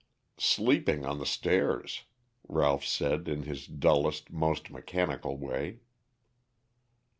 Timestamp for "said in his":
2.83-3.67